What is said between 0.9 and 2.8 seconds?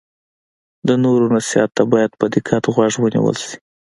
نورو نصیحت ته باید په دقت